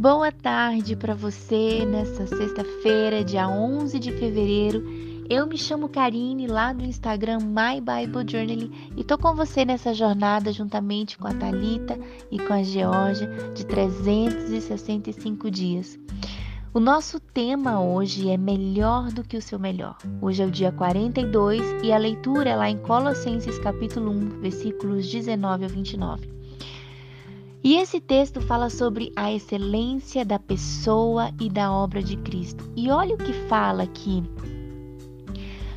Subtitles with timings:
[0.00, 4.82] Boa tarde para você nessa sexta-feira, dia 11 de fevereiro.
[5.28, 9.92] Eu me chamo Karine lá do Instagram My Bible Journaling e tô com você nessa
[9.92, 11.98] jornada juntamente com a Talita
[12.30, 15.98] e com a Georgia de 365 dias.
[16.72, 19.98] O nosso tema hoje é melhor do que o seu melhor.
[20.22, 25.06] Hoje é o dia 42 e a leitura é lá em Colossenses capítulo 1, versículos
[25.06, 26.39] 19 a 29.
[27.62, 32.64] E esse texto fala sobre a excelência da pessoa e da obra de Cristo.
[32.74, 34.22] E olha o que fala aqui.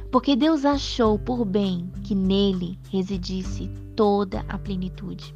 [0.09, 5.35] Porque Deus achou por bem que nele residisse toda a plenitude.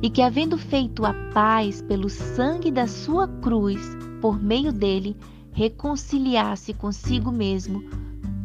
[0.00, 3.80] E que, havendo feito a paz pelo sangue da sua cruz,
[4.20, 5.16] por meio dele,
[5.50, 7.82] reconciliasse consigo mesmo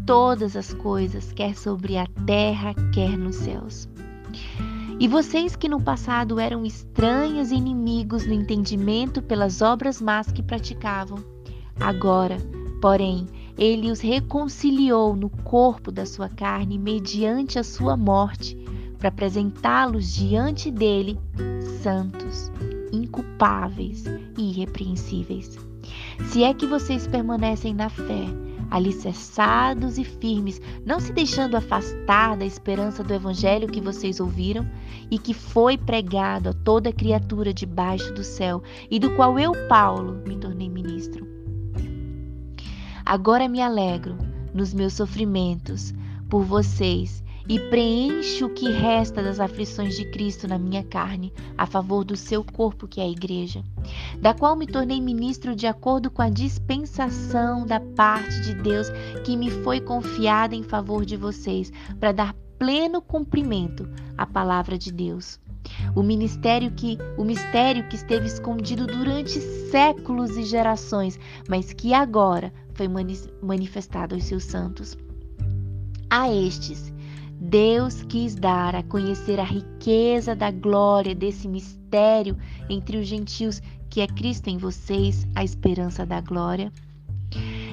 [0.07, 3.87] todas as coisas, quer sobre a terra, quer nos céus.
[4.99, 10.41] E vocês que no passado eram estranhos e inimigos no entendimento pelas obras más que
[10.41, 11.19] praticavam,
[11.79, 12.37] agora,
[12.81, 18.57] porém, ele os reconciliou no corpo da sua carne mediante a sua morte,
[18.97, 21.19] para apresentá-los diante dele
[21.83, 22.51] santos,
[22.91, 24.03] inculpáveis
[24.35, 25.59] e irrepreensíveis.
[26.31, 28.25] Se é que vocês permanecem na fé,
[28.69, 34.69] alicerçados e firmes, não se deixando afastar da esperança do evangelho que vocês ouviram
[35.09, 40.21] e que foi pregado a toda criatura debaixo do céu e do qual eu, Paulo,
[40.27, 41.27] me tornei ministro.
[43.05, 44.17] Agora me alegro
[44.53, 45.93] nos meus sofrimentos
[46.29, 51.65] por vocês e preencho o que resta das aflições de Cristo na minha carne, a
[51.65, 53.63] favor do seu corpo, que é a Igreja,
[54.19, 58.87] da qual me tornei ministro de acordo com a dispensação da parte de Deus
[59.23, 63.87] que me foi confiada em favor de vocês, para dar pleno cumprimento
[64.17, 65.39] à palavra de Deus.
[65.95, 72.53] O ministério que o mistério que esteve escondido durante séculos e gerações, mas que agora
[72.73, 72.87] foi
[73.41, 74.97] manifestado aos seus santos.
[76.09, 76.93] A estes
[77.39, 82.35] Deus quis dar a conhecer a riqueza da glória desse mistério
[82.67, 86.71] entre os gentios, que é Cristo em vocês, a esperança da glória.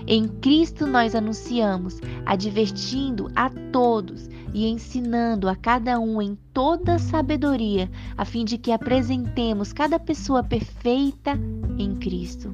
[0.07, 7.91] Em Cristo nós anunciamos, advertindo a todos e ensinando a cada um em toda sabedoria,
[8.17, 11.39] a fim de que apresentemos cada pessoa perfeita
[11.79, 12.53] em Cristo.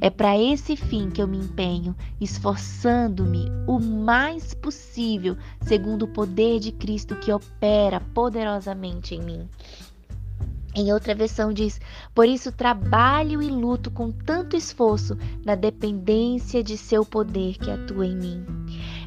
[0.00, 6.58] É para esse fim que eu me empenho, esforçando-me o mais possível, segundo o poder
[6.58, 9.48] de Cristo que opera poderosamente em mim.
[10.74, 11.80] Em outra versão diz:
[12.14, 18.06] Por isso trabalho e luto com tanto esforço na dependência de seu poder que atua
[18.06, 18.44] em mim.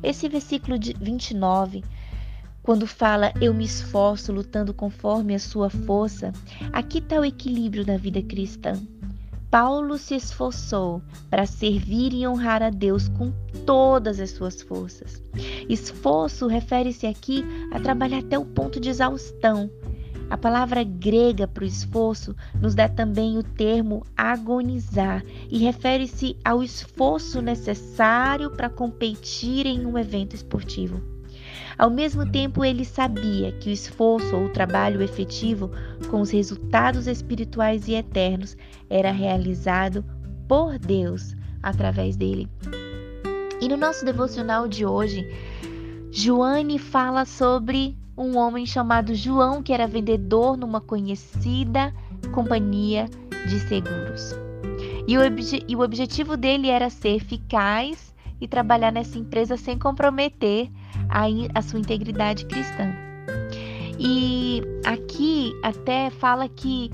[0.03, 1.83] Esse versículo de 29
[2.63, 6.31] quando fala eu me esforço lutando conforme a sua força,
[6.71, 8.81] aqui está o equilíbrio da vida cristã.
[9.53, 10.99] Paulo se esforçou
[11.29, 13.31] para servir e honrar a Deus com
[13.67, 15.21] todas as suas forças.
[15.69, 19.69] Esforço refere-se aqui a trabalhar até o ponto de exaustão.
[20.27, 26.63] A palavra grega para o esforço nos dá também o termo agonizar e refere-se ao
[26.63, 31.12] esforço necessário para competir em um evento esportivo.
[31.77, 35.71] Ao mesmo tempo, ele sabia que o esforço ou o trabalho efetivo
[36.09, 38.55] com os resultados espirituais e eternos
[38.89, 40.05] era realizado
[40.47, 42.47] por Deus através dele.
[43.59, 45.25] E no nosso devocional de hoje,
[46.11, 51.93] Joane fala sobre um homem chamado João que era vendedor numa conhecida
[52.33, 53.09] companhia
[53.47, 54.35] de seguros.
[55.07, 58.12] E o, obje e o objetivo dele era ser eficaz
[58.43, 60.69] e trabalhar nessa empresa sem comprometer
[61.07, 61.23] a,
[61.55, 62.93] a sua integridade cristã.
[63.97, 66.91] E aqui até fala que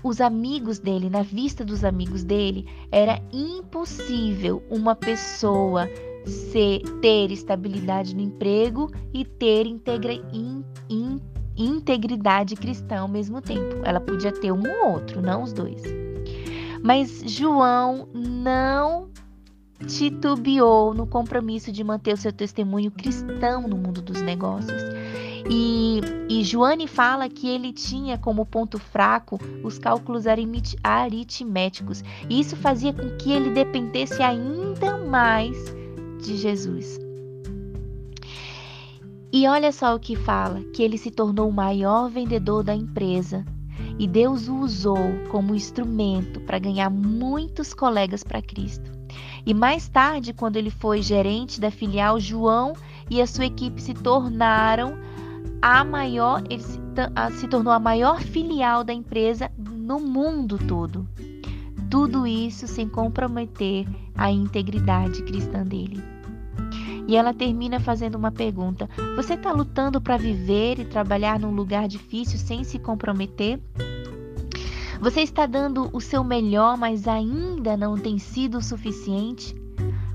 [0.00, 5.88] os amigos dele, na vista dos amigos dele, era impossível uma pessoa
[6.24, 11.20] ser, ter estabilidade no emprego e ter integra, in, in,
[11.56, 13.80] integridade cristã ao mesmo tempo.
[13.82, 15.82] Ela podia ter um ou outro, não os dois.
[16.80, 19.08] Mas João não
[19.86, 24.82] titubeou no compromisso de manter o seu testemunho cristão no mundo dos negócios.
[25.48, 32.56] E, e Joane fala que ele tinha como ponto fraco os cálculos aritméticos, e isso
[32.56, 35.56] fazia com que ele dependesse ainda mais
[36.20, 36.98] de Jesus.
[39.32, 43.44] E olha só o que fala: que ele se tornou o maior vendedor da empresa.
[43.98, 44.98] E Deus o usou
[45.30, 48.95] como instrumento para ganhar muitos colegas para Cristo.
[49.44, 52.72] E mais tarde, quando ele foi gerente da filial, João
[53.08, 54.98] e a sua equipe se tornaram
[55.62, 56.80] a maior, ele se,
[57.38, 61.08] se tornou a maior filial da empresa no mundo todo.
[61.88, 66.02] Tudo isso sem comprometer a integridade cristã dele.
[67.08, 71.86] E ela termina fazendo uma pergunta: Você está lutando para viver e trabalhar num lugar
[71.86, 73.60] difícil sem se comprometer?
[75.00, 79.54] Você está dando o seu melhor, mas ainda não tem sido o suficiente?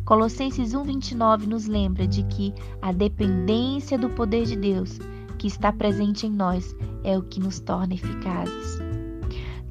[0.04, 5.00] Colossenses 1:29 nos lembra de que a dependência do poder de Deus
[5.38, 8.80] que está presente em nós é o que nos torna eficazes.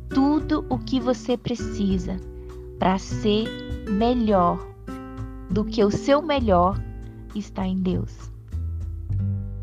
[0.09, 2.17] Tudo o que você precisa
[2.79, 3.47] para ser
[3.91, 4.65] melhor
[5.51, 6.81] do que o seu melhor
[7.35, 8.31] está em Deus.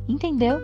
[0.08, 0.60] Entendeu?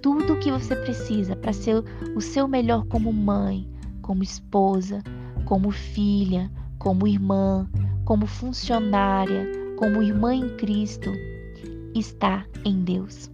[0.00, 1.84] Tudo o que você precisa para ser
[2.16, 3.68] o seu melhor como mãe,
[4.04, 5.02] como esposa,
[5.46, 7.66] como filha, como irmã,
[8.04, 11.10] como funcionária, como irmã em Cristo,
[11.94, 13.30] está em Deus.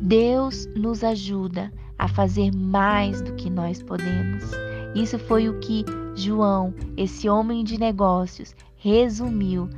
[0.00, 4.44] Deus nos ajuda a fazer mais do que nós podemos.
[4.94, 5.84] Isso foi o que
[6.14, 9.68] João, esse homem de negócios, resumiu.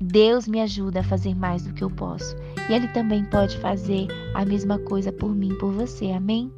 [0.00, 2.34] Deus me ajuda a fazer mais do que eu posso.
[2.70, 6.10] E Ele também pode fazer a mesma coisa por mim, por você.
[6.10, 6.50] Amém?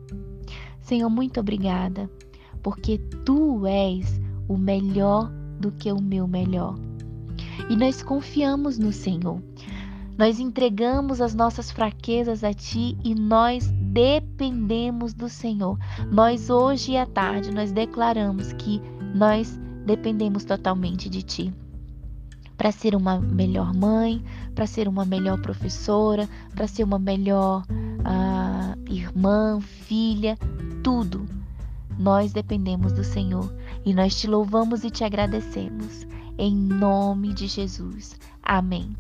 [0.82, 2.11] Senhor, muito obrigada,
[2.62, 5.31] porque tu és o melhor
[5.61, 6.77] do que o meu melhor.
[7.69, 9.41] E nós confiamos no Senhor.
[10.19, 15.79] Nós entregamos as nossas fraquezas a Ti e nós dependemos do Senhor.
[16.11, 18.83] Nós hoje à tarde nós declaramos que
[19.15, 21.55] nós dependemos totalmente de Ti.
[22.56, 24.23] Para ser uma melhor mãe,
[24.55, 29.59] para ser uma melhor professora, para ser uma melhor uh, irmã,
[29.90, 30.38] filha,
[30.84, 31.26] tudo.
[31.98, 33.52] Nós dependemos do Senhor
[33.84, 36.06] e nós te louvamos e te agradecemos.
[36.38, 38.16] Em nome de Jesus.
[38.40, 38.96] Amém.